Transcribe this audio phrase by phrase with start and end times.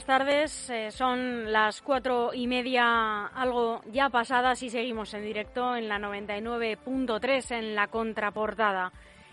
[0.00, 5.76] Buenas tardes, eh, son las cuatro y media, algo ya pasadas y seguimos en directo
[5.76, 8.92] en la 99.3 en la contraportada.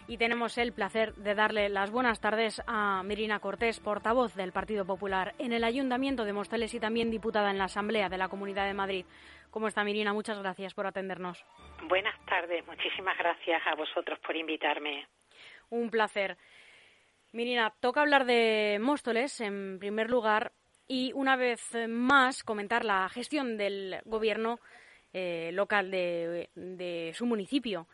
[0.09, 4.83] Y tenemos el placer de darle las buenas tardes a Mirina Cortés, portavoz del Partido
[4.83, 8.65] Popular en el Ayuntamiento de Mosteles y también diputada en la Asamblea de la Comunidad
[8.65, 9.05] de Madrid.
[9.51, 10.11] ¿Cómo está Mirina?
[10.11, 11.45] Muchas gracias por atendernos.
[11.83, 15.07] Buenas tardes, muchísimas gracias a vosotros por invitarme.
[15.69, 16.37] Un placer.
[17.33, 20.53] Mirina, toca hablar de Móstoles en primer lugar
[20.87, 24.59] y una vez más comentar la gestión del gobierno
[25.13, 27.87] eh, local de, su municipio.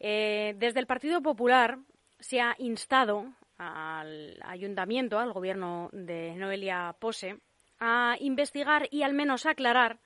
[0.00, 1.78] Eh, desde el Partido Popular
[2.18, 7.38] se ha instado al ayuntamiento, al gobierno de Noelia Pose,
[7.78, 9.98] a investigar y al menos aclarar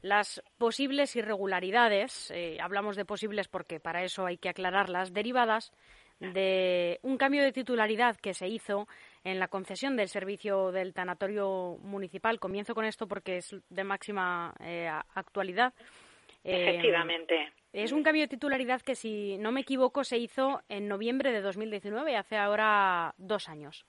[0.00, 5.72] las posibles irregularidades, eh, hablamos de posibles porque para eso hay que aclararlas, derivadas
[6.20, 8.88] de un cambio de titularidad que se hizo
[9.24, 12.38] en la concesión del servicio del tanatorio municipal.
[12.38, 15.72] Comienzo con esto porque es de máxima eh, actualidad.
[16.44, 17.52] Eh, Efectivamente.
[17.72, 21.42] Es un cambio de titularidad que, si no me equivoco, se hizo en noviembre de
[21.42, 23.84] 2019, hace ahora dos años.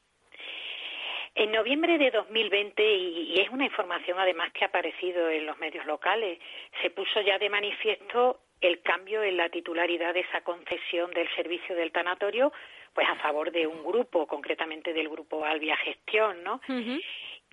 [1.35, 5.85] En noviembre de 2020, y, es una información además que ha aparecido en los medios
[5.85, 6.39] locales,
[6.81, 11.75] se puso ya de manifiesto el cambio en la titularidad de esa concesión del servicio
[11.75, 12.51] del tanatorio,
[12.99, 16.59] pues a favor de un grupo, concretamente del grupo Albia Gestión, ¿no?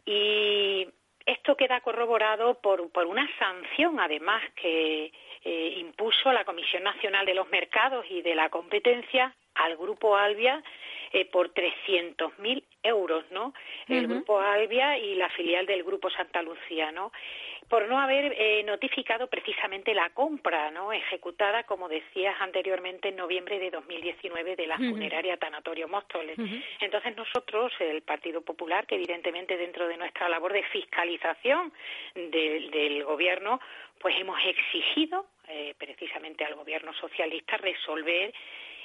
[0.04, 0.88] Y
[1.24, 5.12] esto queda corroborado por, por una sanción, además, que
[5.44, 10.62] eh, impuso la Comisión Nacional de los Mercados y de la Competencia al grupo Albia
[11.12, 13.54] eh, por 300.000 euros, ¿no?
[13.88, 17.10] El grupo Albia y la filial del grupo Santa Lucía, ¿no?
[17.68, 23.58] por no haber eh, notificado precisamente la compra no ejecutada, como decías anteriormente, en noviembre
[23.58, 26.38] de 2019 de la funeraria Tanatorio Móstoles.
[26.80, 31.72] Entonces nosotros, el Partido Popular, que evidentemente dentro de nuestra labor de fiscalización
[32.14, 33.60] del gobierno,
[34.00, 38.32] pues hemos exigido eh, precisamente al gobierno socialista resolver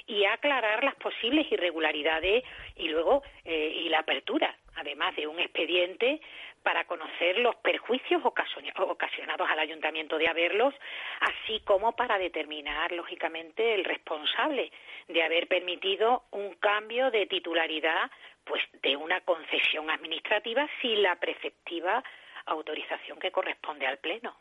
[0.06, 2.44] y aclarar las posibles irregularidades
[2.76, 6.20] y luego eh, y la apertura, además de un expediente
[6.62, 10.74] para conocer los perjuicios ocasionados al ayuntamiento de haberlos,
[11.20, 14.70] así como para determinar, lógicamente, el responsable
[15.08, 18.10] de haber permitido un cambio de titularidad
[18.44, 22.02] pues de una concesión administrativa sin la preceptiva
[22.46, 24.36] autorización que corresponde al pleno.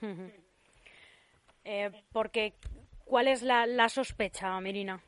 [1.68, 2.52] Eh, porque
[3.04, 5.02] ¿cuál es la, la sospecha, Mirina?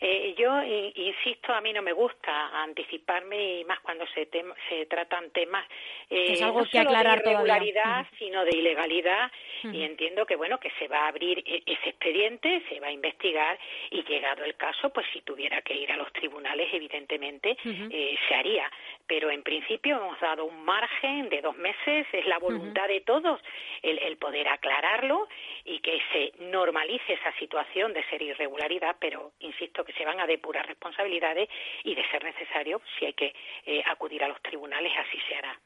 [0.00, 4.26] Eh, yo insisto, a mí no me gusta anticiparme y más cuando se,
[4.70, 5.68] se tratan temas
[6.08, 9.30] eh, no solo de irregularidad, sino de ilegalidad
[9.62, 12.92] y entiendo que bueno que se va a abrir e-, ese expediente, se va a
[12.92, 13.58] investigar
[13.90, 18.34] y llegado el caso, pues si tuviera que ir a los tribunales, evidentemente eh, se
[18.34, 18.70] haría.
[19.10, 23.40] Pero en principio hemos dado un margen de dos meses, es la voluntad de todos
[23.82, 25.26] el, el poder aclararlo
[25.64, 30.28] y que se normalice esa situación de ser irregularidad, pero insisto que se van a
[30.28, 31.48] depurar responsabilidades
[31.82, 33.34] y, de ser necesario, si hay que
[33.66, 35.60] eh, acudir a los tribunales, así se hará.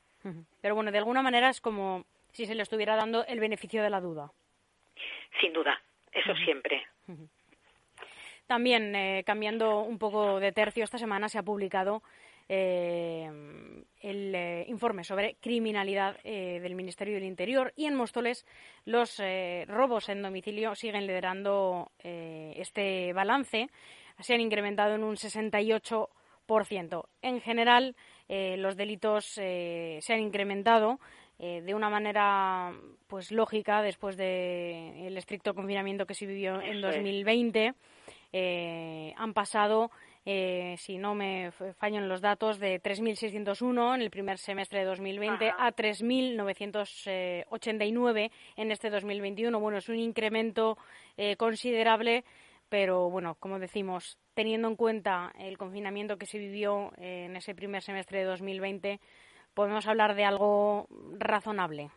[0.62, 3.90] Pero bueno, de alguna manera es como si se le estuviera dando el beneficio de
[3.90, 4.30] la duda.
[5.38, 5.82] Sin duda,
[6.12, 6.86] eso siempre.
[8.46, 12.02] También, eh, cambiando un poco de tercio, esta semana se ha publicado
[12.48, 13.30] eh,
[14.00, 18.44] el eh, informe sobre criminalidad eh, del Ministerio del Interior y en Móstoles
[18.84, 19.20] los
[19.66, 23.70] robos en domicilio siguen liderando este balance.
[24.20, 27.04] Se han incrementado en un 68%.
[27.22, 27.96] En general,
[28.28, 31.00] los delitos se han incrementado
[31.38, 32.72] de una manera
[33.06, 37.72] pues lógica después del estricto confinamiento que se vivió en 2020.
[39.16, 39.90] han pasado
[40.26, 45.50] eh, si no me fallan los datos, de 3.601 en el primer semestre de 2020
[45.50, 49.60] a 3.989 en este 2021.
[49.60, 50.78] Bueno, es un incremento
[51.18, 52.24] eh, considerable,
[52.70, 57.54] pero bueno, como decimos, teniendo en cuenta el confinamiento que se vivió eh, en ese
[57.54, 59.00] primer semestre de 2020,
[59.52, 60.86] podemos hablar de algo
[61.18, 61.90] razonable.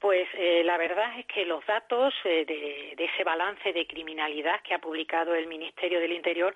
[0.00, 0.26] Pues
[0.64, 5.46] la verdad es que los datos de, ese balance de criminalidad que ha publicado el
[5.46, 6.54] Ministerio del Interior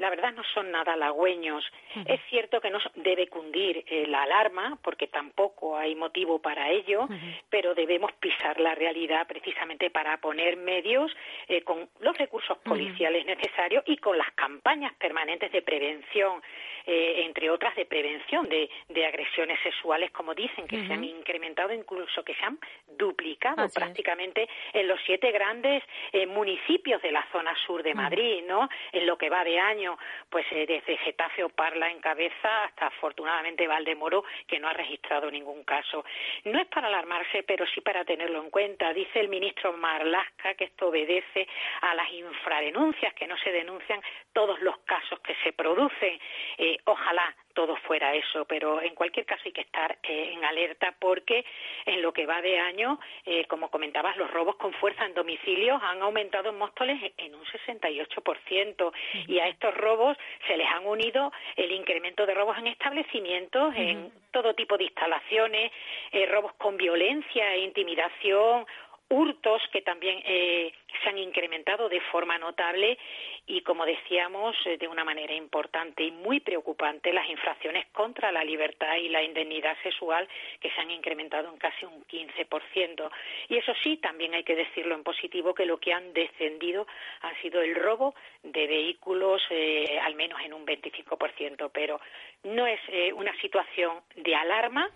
[0.00, 1.62] la verdad no son nada halagüeños.
[2.06, 7.06] Es cierto que no debe cundir eh, la alarma, porque tampoco hay motivo para ello,
[7.50, 11.14] pero debemos pisar la realidad precisamente para poner medios
[11.48, 16.42] eh, con los recursos policiales necesarios y con las campañas permanentes de prevención,
[16.86, 18.70] eh, entre otras de prevención de,
[19.06, 22.58] agresiones sexuales, como dicen, que se han incrementado, incluso que se han
[22.96, 25.82] duplicado prácticamente en los siete grandes
[26.28, 28.68] municipios de la zona sur de Madrid, ¿no?
[28.92, 29.89] En lo que va de año
[30.28, 35.30] pues eh, desde Getafe o Parla en cabeza hasta afortunadamente Valdemoro, que no ha registrado
[35.30, 36.04] ningún caso.
[36.44, 38.92] No es para alarmarse, pero sí para tenerlo en cuenta.
[38.92, 41.46] Dice el ministro Marlasca que esto obedece
[41.82, 44.00] a las infradenuncias, que no se denuncian
[44.32, 46.18] todos los casos que se producen.
[46.58, 50.94] Eh, ojalá todo fuera eso, pero en cualquier caso hay que estar eh, en alerta
[50.98, 51.44] porque
[51.86, 55.80] en lo que va de año, eh, como comentabas, los robos con fuerza en domicilios
[55.82, 58.92] han aumentado en Móstoles en un 68%
[59.26, 60.16] y a estos robos
[60.46, 65.72] se les han unido el incremento de robos en establecimientos, en todo tipo de instalaciones,
[66.12, 68.66] eh, robos con violencia e intimidación
[69.10, 72.98] hurtos que también eh, se han incrementado de forma notable
[73.46, 78.44] y, como decíamos, eh, de una manera importante y muy preocupante, las infracciones contra la
[78.44, 80.28] libertad y la indemnidad sexual
[80.60, 83.10] que se han incrementado en casi un 15%.
[83.48, 86.86] Y eso sí, también hay que decirlo en positivo, que lo que han descendido
[87.22, 91.70] ha sido el robo de vehículos, eh, al menos en un 25%.
[91.72, 92.00] Pero
[92.44, 92.80] no es
[93.14, 94.90] una situación de alarma,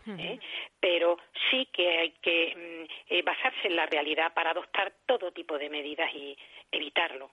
[0.80, 1.18] pero
[1.50, 5.83] sí que hay que mm, basarse en la realidad para adoptar todo tipo de medidas
[5.84, 6.36] y
[6.70, 7.30] evitarlo.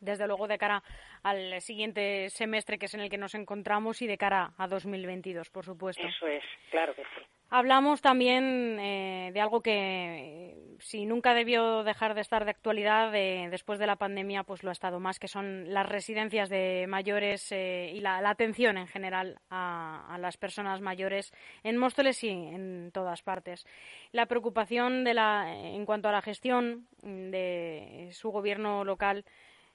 [0.00, 0.82] Desde luego, de cara
[1.22, 5.50] al siguiente semestre, que es en el que nos encontramos, y de cara a 2022,
[5.50, 6.06] por supuesto.
[6.06, 7.20] Eso es, claro que sí.
[7.52, 13.80] Hablamos también eh, de algo que, si nunca debió dejar de estar de actualidad, después
[13.80, 17.90] de la pandemia, pues lo ha estado más, que son las residencias de mayores eh,
[17.92, 21.32] y la, atención en general a, las personas mayores
[21.64, 23.66] en Móstoles y en todas partes.
[24.12, 29.24] La preocupación de la, en cuanto a la gestión de su gobierno local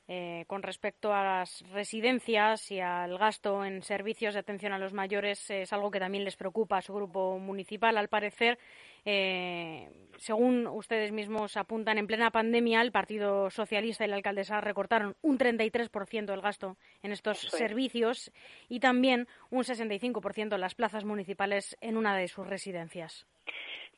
[0.07, 4.93] eh, con respecto a las residencias y al gasto en servicios de atención a los
[4.93, 7.97] mayores es algo que también les preocupa a su grupo municipal.
[7.97, 8.59] Al parecer,
[9.03, 15.15] eh, según ustedes mismos apuntan, en plena pandemia el Partido Socialista y la alcaldesa recortaron
[15.23, 18.31] un 33% del gasto en estos servicios
[18.69, 23.25] y también un 65% en las plazas municipales en una de sus residencias.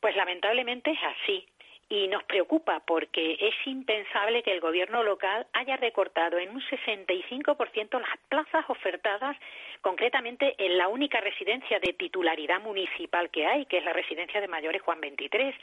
[0.00, 1.46] Pues lamentablemente es así
[1.88, 8.00] y nos preocupa porque es impensable que el gobierno local haya recortado en un 65%
[8.00, 9.36] las plazas ofertadas
[9.80, 14.48] concretamente en la única residencia de titularidad municipal que hay, que es la residencia de
[14.48, 15.54] mayores Juan 23.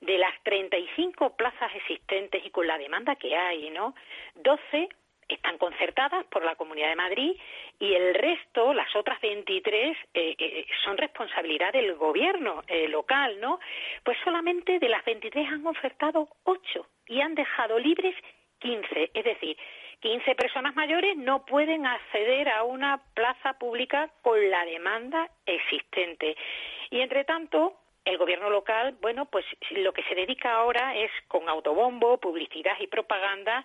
[0.00, 3.94] De las 35 plazas existentes y con la demanda que hay, ¿no?
[4.34, 4.88] 12
[5.34, 7.36] están concertadas por la Comunidad de Madrid
[7.78, 13.58] y el resto, las otras 23, eh, eh, son responsabilidad del gobierno eh, local, ¿no?
[14.04, 18.14] Pues solamente de las 23 han ofertado 8 y han dejado libres
[18.60, 19.56] 15, es decir,
[20.00, 26.36] 15 personas mayores no pueden acceder a una plaza pública con la demanda existente.
[26.90, 31.48] Y entre tanto, el gobierno local, bueno, pues lo que se dedica ahora es con
[31.48, 33.64] autobombo, publicidad y propaganda,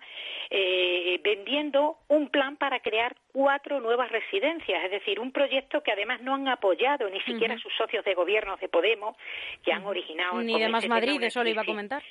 [0.50, 6.20] eh, vendiendo un plan para crear cuatro nuevas residencias, es decir, un proyecto que además
[6.22, 9.16] no han apoyado ni siquiera sus socios de gobierno de Podemos,
[9.64, 10.40] que han originado.
[10.40, 12.02] Ni de Más Madrid, eso lo iba a comentar.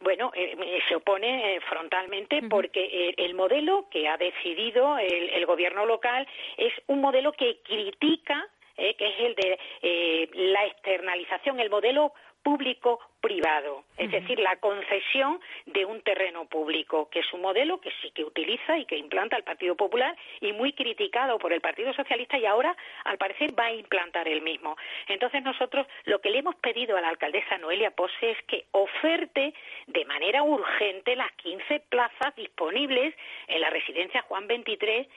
[0.00, 6.26] Bueno, eh, se opone eh, frontalmente porque el modelo que ha decidido el gobierno local
[6.58, 8.94] es un modelo que critica ¿eh?
[8.94, 12.12] que es el de eh, la externalización, el modelo
[12.44, 18.10] público-privado, es decir, la concesión de un terreno público, que es un modelo que sí
[18.10, 22.36] que utiliza y que implanta el Partido Popular y muy criticado por el Partido Socialista
[22.36, 24.76] y ahora, al parecer, va a implantar el mismo.
[25.08, 29.54] Entonces, nosotros lo que le hemos pedido a la alcaldesa Noelia Pose es que oferte
[29.86, 33.14] de manera urgente las 15 plazas disponibles
[33.48, 35.08] en la residencia Juan 23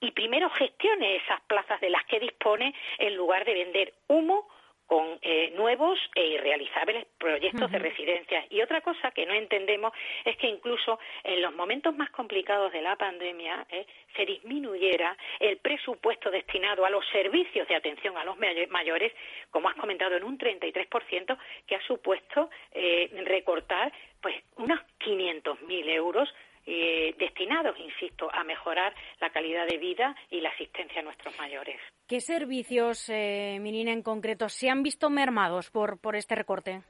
[0.00, 4.48] y primero gestione esas plazas de las que dispone en lugar de vender humo
[4.88, 8.46] con eh, nuevos e irrealizables proyectos de residencias.
[8.48, 9.92] Y otra cosa que no entendemos
[10.24, 13.86] es que incluso en los momentos más complicados de la pandemia eh,
[14.16, 18.38] se disminuyera el presupuesto destinado a los servicios de atención a los
[18.70, 19.12] mayores,
[19.50, 21.36] como has comentado, en un 33%,
[21.66, 26.32] que ha supuesto eh, recortar pues unos 500.000 euros
[26.70, 31.80] eh, destinados, insisto, a mejorar la calidad de vida y la asistencia a nuestros mayores.
[32.06, 36.82] ¿Qué servicios, eh, en concreto, se han visto mermados por, por este recorte?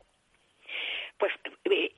[1.16, 1.32] Pues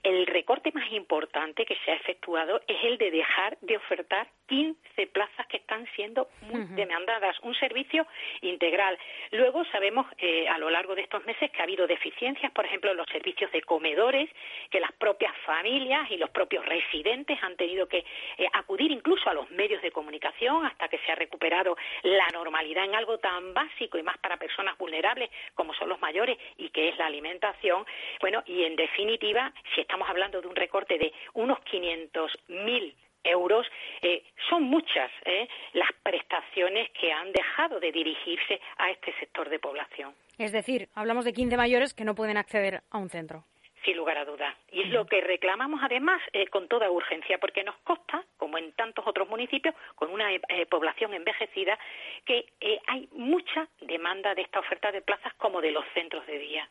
[0.03, 5.07] el recorte más importante que se ha efectuado es el de dejar de ofertar 15
[5.07, 8.05] plazas que están siendo muy demandadas, un servicio
[8.41, 8.99] integral.
[9.31, 12.91] Luego sabemos eh, a lo largo de estos meses que ha habido deficiencias, por ejemplo,
[12.91, 14.29] en los servicios de comedores,
[14.69, 17.99] que las propias familias y los propios residentes han tenido que
[18.39, 22.85] eh, acudir incluso a los medios de comunicación hasta que se ha recuperado la normalidad
[22.85, 26.89] en algo tan básico y más para personas vulnerables como son los mayores y que
[26.89, 27.87] es la alimentación.
[28.21, 33.67] Bueno, y en definitiva, si estamos hablando de un recorte de unos 500.000 euros.
[34.03, 39.59] Eh, son muchas eh, las prestaciones que han dejado de dirigirse a este sector de
[39.59, 40.15] población.
[40.39, 43.45] Es decir, hablamos de 15 mayores que no pueden acceder a un centro.
[43.85, 44.55] Sin lugar a dudas.
[44.71, 48.73] Y es lo que reclamamos además eh, con toda urgencia, porque nos consta, como en
[48.73, 50.29] tantos otros municipios, con una
[50.69, 51.79] población envejecida,
[52.27, 52.45] que
[52.87, 56.69] hay mucha demanda de esta oferta de plazas como de los centros de día.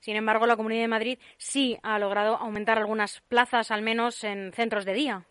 [0.00, 4.52] Sin embargo, la Comunidad de Madrid sí ha logrado aumentar algunas plazas, al menos en
[4.52, 5.26] centros de día.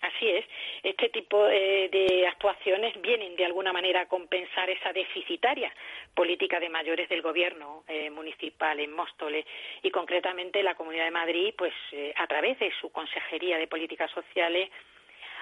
[0.00, 0.44] Así es.
[0.82, 5.72] Este tipo eh, de actuaciones vienen de alguna manera a compensar esa deficitaria
[6.14, 9.44] política de mayores del gobierno eh, municipal en Móstoles
[9.82, 14.10] y concretamente la Comunidad de Madrid, pues eh, a través de su Consejería de Políticas
[14.12, 14.70] Sociales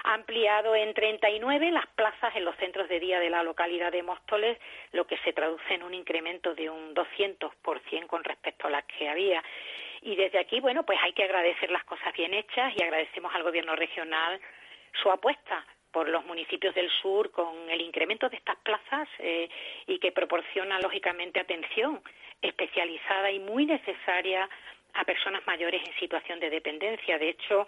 [0.05, 4.03] ha ampliado en 39 las plazas en los centros de día de la localidad de
[4.03, 4.57] Móstoles,
[4.91, 9.09] lo que se traduce en un incremento de un 200% con respecto a las que
[9.09, 9.43] había.
[10.03, 13.41] Y desde aquí, bueno, pues hay que agradecer las cosas bien hechas y agradecemos al
[13.41, 14.39] Gobierno regional
[15.01, 19.49] su apuesta por los municipios del sur con el incremento de estas plazas eh,
[19.87, 21.99] y que proporciona lógicamente atención
[22.41, 24.47] especializada y muy necesaria
[24.95, 27.17] a personas mayores en situación de dependencia.
[27.17, 27.67] De hecho,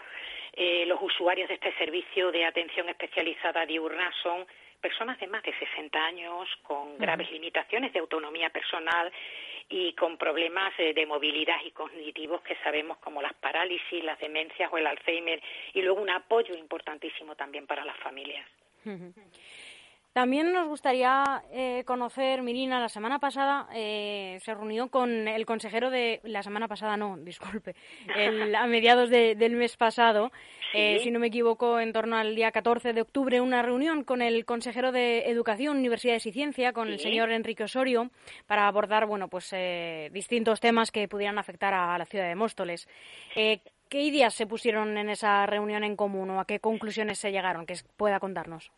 [0.53, 4.46] eh, los usuarios de este servicio de atención especializada diurna son
[4.81, 9.12] personas de más de 60 años con graves limitaciones de autonomía personal
[9.69, 14.77] y con problemas de movilidad y cognitivos que sabemos como las parálisis, las demencias o
[14.77, 15.41] el Alzheimer
[15.74, 18.48] y luego un apoyo importantísimo también para las familias.
[20.17, 25.91] También nos gustaría eh, conocer, Mirina, la semana pasada eh, se reunió con el consejero
[25.91, 26.21] de.
[26.24, 27.75] La semana pasada no, disculpe.
[28.57, 30.31] a mediados del mes pasado,
[30.74, 34.24] eh, si no me equivoco, en torno al día 14 de octubre, una reunión con
[34.24, 38.09] el consejero de Educación, Universidades y Ciencia, con el señor Enrique Osorio,
[38.47, 39.53] para abordar bueno, pues,
[40.12, 42.89] distintos temas que pudieran afectar a, la ciudad de Móstoles.
[43.36, 47.67] ¿Qué ideas se pusieron en esa reunión en común o a qué conclusiones se llegaron?
[47.67, 48.71] Que pueda contarnos.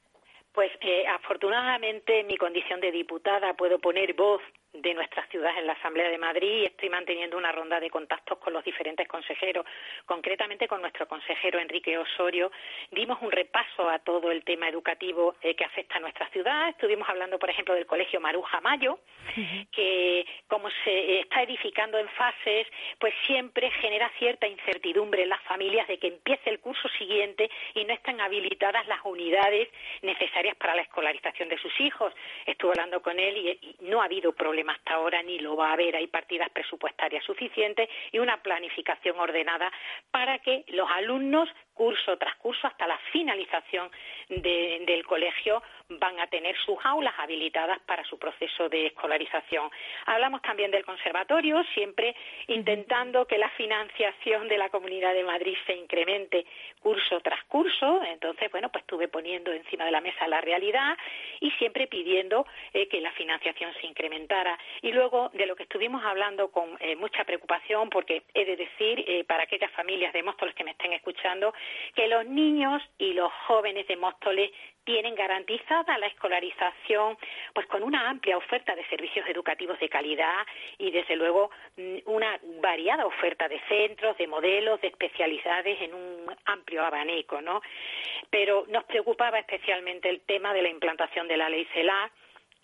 [0.53, 4.41] Pues eh, afortunadamente en mi condición de diputada puedo poner voz
[4.73, 8.37] de nuestra ciudad en la Asamblea de Madrid y estoy manteniendo una ronda de contactos
[8.37, 9.65] con los diferentes consejeros,
[10.05, 12.51] concretamente con nuestro consejero Enrique Osorio.
[12.91, 16.69] Dimos un repaso a todo el tema educativo eh, que afecta a nuestra ciudad.
[16.69, 18.99] Estuvimos hablando, por ejemplo, del Colegio Maruja Mayo,
[19.71, 22.67] que como se está edificando en fases,
[22.99, 27.85] pues siempre genera cierta incertidumbre en las familias de que empiece el curso siguiente y
[27.85, 29.69] no están habilitadas las unidades
[30.03, 32.13] necesarias para la escolarización de sus hijos.
[32.45, 35.69] Estuve hablando con él y, y no ha habido problema hasta ahora ni lo va
[35.69, 35.95] a haber.
[35.95, 39.71] Hay partidas presupuestarias suficientes y una planificación ordenada
[40.11, 41.47] para que los alumnos
[41.79, 43.89] curso tras curso hasta la finalización
[44.27, 49.71] del colegio van a tener sus aulas habilitadas para su proceso de escolarización.
[50.05, 52.13] Hablamos también del conservatorio, siempre
[52.47, 56.45] intentando que la financiación de la Comunidad de Madrid se incremente
[56.81, 58.01] curso tras curso.
[58.03, 60.97] Entonces, bueno, pues estuve poniendo encima de la mesa la realidad
[61.39, 64.59] y siempre pidiendo eh, que la financiación se incrementara.
[64.81, 69.03] Y luego de lo que estuvimos hablando con eh, mucha preocupación, porque he de decir,
[69.07, 71.53] eh, para aquellas familias de Móstoles que me estén escuchando,
[71.95, 74.51] que los niños y los jóvenes de Móstoles
[74.83, 77.17] tienen garantizada la escolarización
[77.53, 80.47] pues con una amplia oferta de servicios educativos de calidad
[80.79, 86.35] y desde luego mm, una variada oferta de centros, de modelos, de especialidades en un
[86.45, 87.61] amplio abanico, ¿no?
[88.31, 92.11] Pero nos preocupaba especialmente el tema de la implantación de la ley CELAC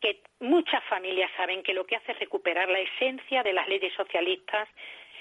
[0.02, 3.94] que muchas familias saben que lo que hace es recuperar la esencia de las leyes
[3.94, 4.68] socialistas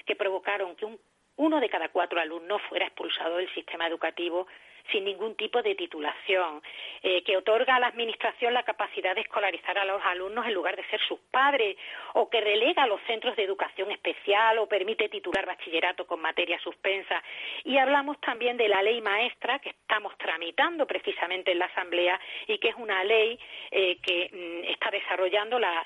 [0.05, 0.99] que provocaron que un
[1.37, 4.47] uno de cada cuatro alumnos fuera expulsado del sistema educativo
[4.91, 6.61] sin ningún tipo de titulación,
[7.01, 10.75] eh, que otorga a la Administración la capacidad de escolarizar a los alumnos en lugar
[10.75, 11.77] de ser sus padres,
[12.13, 16.59] o que relega a los centros de educación especial o permite titular bachillerato con materia
[16.59, 17.21] suspensa.
[17.63, 22.57] Y hablamos también de la ley maestra que estamos tramitando precisamente en la Asamblea y
[22.57, 23.39] que es una ley
[23.71, 25.83] eh, que mm, está desarrollando la,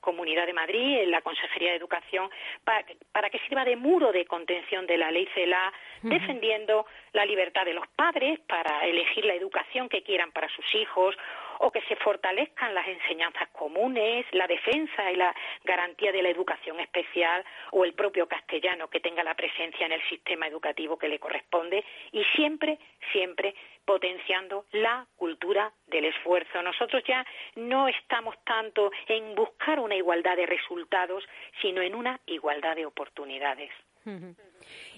[0.00, 2.28] Comunidad de Madrid, en la Consejería de Educación,
[2.64, 5.72] para, que sirva de muro de contención de la ley CELA,
[6.02, 11.16] defendiendo la libertad de los padres para elegir la educación que quieran para sus hijos
[11.58, 15.34] o que se fortalezcan las enseñanzas comunes, la defensa y la
[15.64, 20.02] garantía de la educación especial o el propio castellano que tenga la presencia en el
[20.08, 22.78] sistema educativo que le corresponde y siempre,
[23.12, 26.62] siempre potenciando la cultura del esfuerzo.
[26.62, 27.24] Nosotros ya
[27.56, 31.24] no estamos tanto en buscar una igualdad de resultados,
[31.60, 33.70] sino en una igualdad de oportunidades.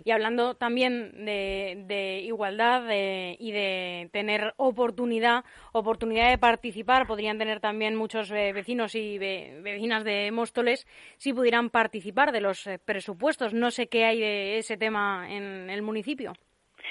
[0.04, 7.96] Y hablando también de, igualdad y de tener oportunidad, oportunidad de participar, podrían tener también
[7.96, 13.54] muchos eh, vecinos y vecinas de Móstoles si pudieran participar de los eh, presupuestos.
[13.54, 16.34] No sé qué hay de ese tema en el municipio.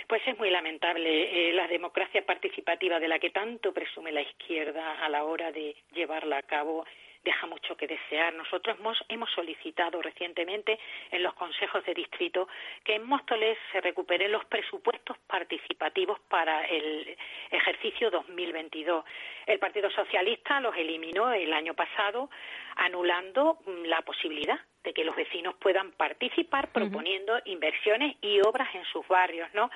[0.08, 5.04] Pues es muy lamentable eh, la democracia participativa de la que tanto presume la izquierda
[5.04, 6.86] a la hora de llevarla a cabo
[7.24, 8.34] deja mucho que desear.
[8.34, 10.80] Nosotros hemos, hemos solicitado recientemente
[11.12, 12.48] en los consejos de distrito
[12.84, 17.18] que en Móstoles se recuperen los presupuestos participativos para el
[17.52, 19.06] ejercicio 2022.
[19.46, 22.30] El Partido Socialista los eliminó el año pasado,
[22.76, 28.84] anulando mm, la posibilidad de que los vecinos puedan participar proponiendo inversiones y obras en
[28.86, 29.72] sus barrios, ¿no?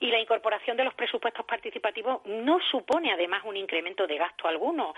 [0.00, 4.94] Y la incorporación de los presupuestos participativos no supone además un incremento de gasto alguno,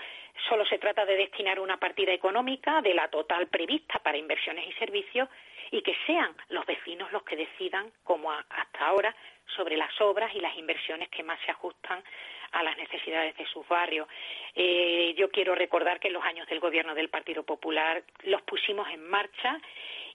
[0.49, 4.73] solo se trata de destinar una partida económica de la total prevista para inversiones y
[4.73, 5.29] servicios
[5.71, 9.15] y que sean los vecinos los que decidan, como hasta ahora,
[9.55, 12.03] sobre las obras y las inversiones que más se ajustan
[12.51, 14.07] a las necesidades de sus barrios.
[14.55, 18.87] Eh, yo quiero recordar que en los años del gobierno del Partido Popular los pusimos
[18.89, 19.59] en marcha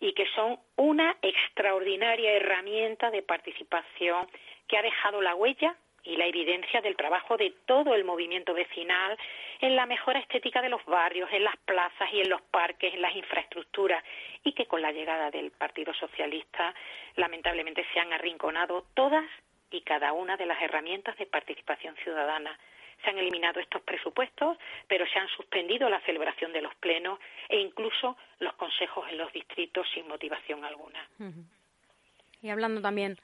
[0.00, 4.26] y que son una extraordinaria herramienta de participación
[4.68, 5.76] que ha dejado la huella
[6.06, 9.18] y la evidencia del trabajo de todo el movimiento vecinal
[9.60, 13.02] en la mejora estética de los barrios, en las plazas y en los parques, en
[13.02, 14.02] las infraestructuras,
[14.44, 16.74] y que con la llegada del Partido Socialista
[17.16, 19.24] lamentablemente se han arrinconado todas
[19.70, 22.56] y cada una de las herramientas de participación ciudadana.
[23.02, 27.58] Se han eliminado estos presupuestos, pero se han suspendido la celebración de los plenos e
[27.58, 31.06] incluso los consejos en los distritos sin motivación alguna.
[32.42, 33.18] Y hablando también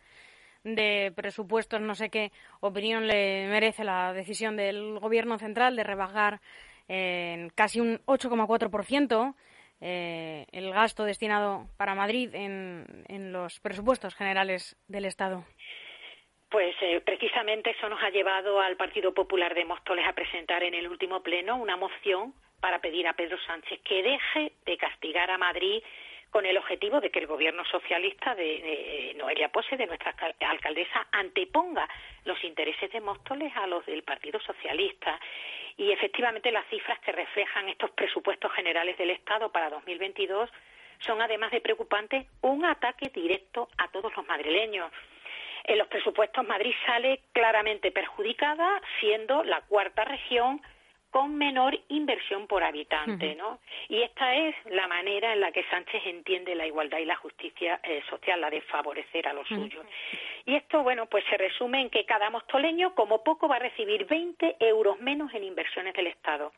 [0.64, 6.40] de presupuestos, no sé qué opinión le merece la decisión del Gobierno central de rebajar
[6.88, 9.35] en casi un 8,4%
[9.81, 15.45] eh, el gasto destinado para Madrid en, en los presupuestos generales del Estado.
[16.50, 20.75] Pues eh, precisamente eso nos ha llevado al Partido Popular de Móstoles a presentar en
[20.75, 25.38] el último pleno una moción para pedir a Pedro Sánchez que deje de castigar a
[25.38, 25.83] Madrid
[26.33, 31.87] con el objetivo de que el gobierno socialista de, Noelia Pose, de nuestra alcaldesa, anteponga
[32.25, 35.21] los intereses de Móstoles a los del Partido Socialista.
[35.77, 40.49] Y efectivamente las cifras que reflejan estos presupuestos generales del Estado para 2022
[41.01, 44.90] son, además de preocupantes, un ataque directo a todos los madrileños.
[45.64, 50.62] En los presupuestos Madrid sale claramente perjudicada, siendo la cuarta región
[51.12, 53.61] con menor inversión por habitante, ¿no?
[53.90, 57.79] Y esta es la manera en la que Sánchez entiende la igualdad y la justicia
[57.83, 59.85] eh, social, la de favorecer a los suyos.
[60.46, 64.07] Y esto, bueno, pues se resume en que cada mostoleño, como poco, va a recibir
[64.07, 66.51] 20 euros menos en inversiones del Estado.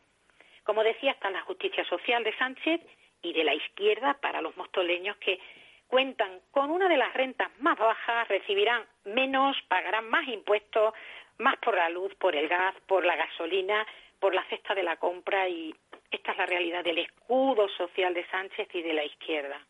[0.62, 2.80] Como decía, está la justicia social de Sánchez
[3.22, 5.40] y de la izquierda para los mostoleños que
[5.88, 10.94] cuentan con una de las rentas más bajas, recibirán menos, pagarán más impuestos,
[11.38, 13.84] más por la luz, por el gas, por la gasolina,
[14.24, 15.74] por la cesta de la compra y
[16.10, 19.60] esta es la realidad del escudo social de Sánchez y de la izquierda.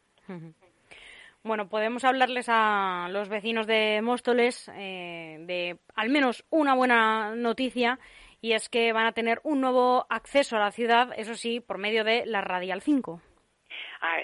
[1.43, 7.99] Bueno, podemos hablarles a los vecinos de Móstoles eh, de al menos una buena noticia
[8.40, 11.79] y es que van a tener un nuevo acceso a la ciudad, eso sí, por
[11.79, 13.21] medio de la Radial 5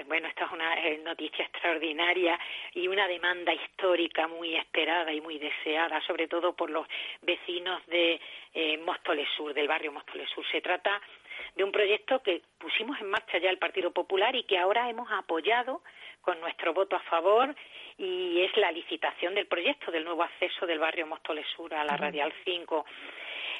[0.06, 2.38] bueno, esta es una eh, noticia extraordinaria
[2.74, 6.86] y una demanda histórica muy esperada y muy deseada, sobre todo por los
[7.22, 8.20] vecinos de
[8.54, 10.44] eh, Móstoles Sur, del barrio Móstoles Sur.
[10.50, 11.00] Se trata
[11.54, 15.10] de un proyecto que pusimos en marcha ya el Partido Popular y que ahora hemos
[15.10, 15.82] apoyado
[16.20, 17.54] con nuestro voto a favor
[17.96, 21.96] y es la licitación del proyecto del nuevo acceso del barrio Móstoles Sur a la
[21.96, 22.84] Radial 5.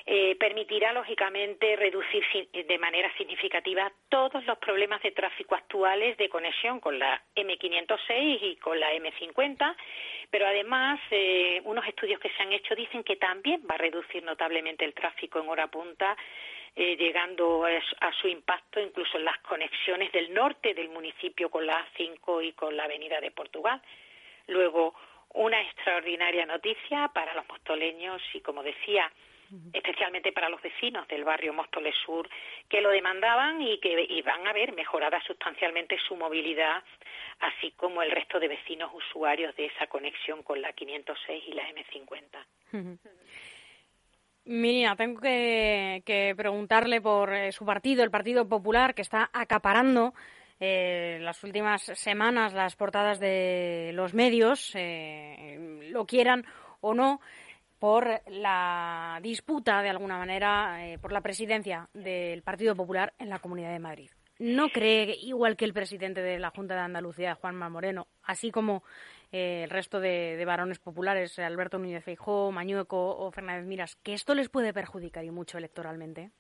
[0.07, 6.81] Eh, permitirá, lógicamente, reducir de manera significativa todos los problemas de tráfico actuales de conexión
[6.81, 9.77] con la M506 y con la M50,
[10.31, 14.23] pero además eh, unos estudios que se han hecho dicen que también va a reducir
[14.23, 16.17] notablemente el tráfico en hora punta,
[16.77, 21.85] eh, llegando a su impacto incluso en las conexiones del norte del municipio con la
[21.87, 23.83] A5 y con la Avenida de Portugal.
[24.47, 24.95] Luego,
[25.35, 29.11] una extraordinaria noticia para los mostoleños y, como decía,
[29.73, 32.29] especialmente para los vecinos del barrio Móstoles Sur,
[32.69, 36.83] que lo demandaban y que iban a ver mejorada sustancialmente su movilidad,
[37.41, 41.65] así como el resto de vecinos usuarios de esa conexión con la 506 y la
[41.69, 42.99] M50.
[44.45, 50.15] Mirina, tengo que, preguntarle por eh, su partido, el Partido Popular, que está acaparando
[50.59, 56.45] eh, las últimas semanas las portadas de los medios, eh, lo quieran
[56.81, 57.21] o no
[57.81, 63.39] por la disputa, de alguna manera, eh, por la presidencia del Partido Popular en la
[63.41, 64.11] Comunidad de Madrid.
[64.39, 68.85] ¿No cree, igual que el presidente de la Junta de Andalucía, Juanma Moreno, así como
[69.33, 74.35] eh, el resto de, varones populares, Alberto Núñez Feijóo, Mañueco o Fernández Miras, que esto
[74.35, 76.31] les puede perjudicar y mucho electoralmente?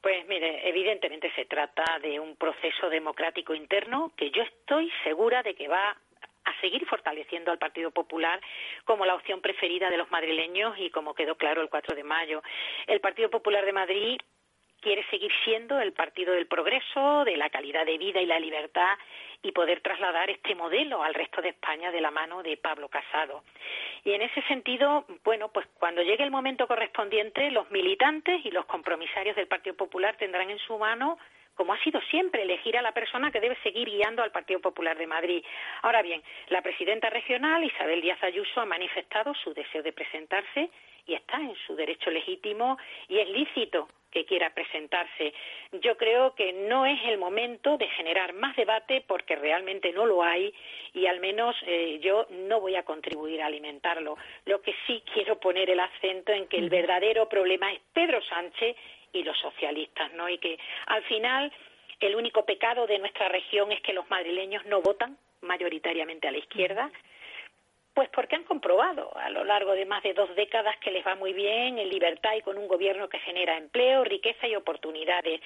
[0.00, 5.54] Pues mire, evidentemente se trata de un proceso democrático interno que yo estoy segura de
[5.54, 5.96] que va
[6.44, 8.40] a seguir fortaleciendo al Partido Popular
[8.84, 12.42] como la opción preferida de los madrileños y como quedó claro el 4 de mayo.
[12.86, 14.18] El Partido Popular de Madrid
[14.84, 18.98] quiere seguir siendo el partido del progreso, de la calidad de vida y la libertad
[19.42, 23.44] y poder trasladar este modelo al resto de España de la mano de Pablo Casado.
[24.04, 28.66] Y en ese sentido, bueno, pues cuando llegue el momento correspondiente, los militantes y los
[28.66, 31.18] compromisarios del Partido Popular tendrán en su mano
[31.54, 34.96] como ha sido siempre, elegir a la persona que debe seguir guiando al Partido Popular
[34.96, 35.44] de Madrid.
[35.82, 40.70] Ahora bien, la presidenta regional, Isabel Díaz Ayuso, ha manifestado su deseo de presentarse
[41.06, 45.34] y está en su derecho legítimo y es lícito que quiera presentarse.
[45.72, 50.22] Yo creo que no es el momento de generar más debate porque realmente no lo
[50.22, 50.54] hay
[50.94, 54.16] y al menos eh, yo no voy a contribuir a alimentarlo.
[54.46, 58.76] Lo que sí quiero poner el acento en que el verdadero problema es Pedro Sánchez
[59.14, 60.28] y los socialistas, ¿no?
[60.28, 61.52] Y que al final
[62.00, 66.38] el único pecado de nuestra región es que los madrileños no votan mayoritariamente a la
[66.38, 66.90] izquierda.
[67.94, 71.14] Pues porque han comprobado a lo largo de más de dos décadas que les va
[71.14, 75.40] muy bien en libertad y con un gobierno que genera empleo, riqueza y oportunidades.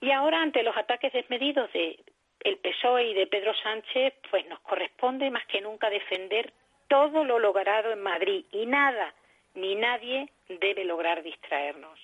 [0.00, 1.98] Y ahora, ante los ataques desmedidos de
[2.44, 6.52] el PSOE y de Pedro Sánchez, pues nos corresponde más que nunca defender
[6.88, 9.14] todo lo logrado en Madrid y nada
[9.54, 11.98] ni nadie debe lograr distraernos.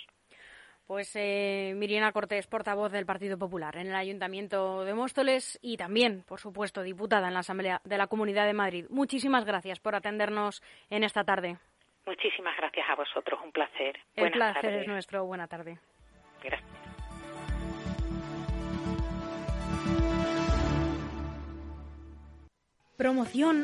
[0.89, 6.25] Pues eh, Miriana Cortés, portavoz del Partido Popular en el Ayuntamiento de Móstoles y también,
[6.27, 8.87] por supuesto, diputada en la Asamblea de la Comunidad de Madrid.
[8.89, 11.59] Muchísimas gracias por atendernos en esta tarde.
[12.07, 13.99] Muchísimas gracias a vosotros, un placer.
[14.17, 15.27] El placer es nuestro.
[15.27, 15.79] Buena tarde.
[16.43, 16.89] Gracias.
[22.99, 23.57] Promoción